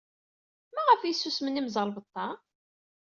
Maɣef 0.73 1.01
ay 1.01 1.15
susmen 1.15 1.57
yimẓerbeḍḍa? 1.57 2.27